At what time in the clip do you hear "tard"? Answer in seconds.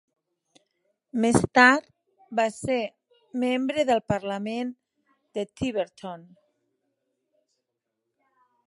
1.57-1.85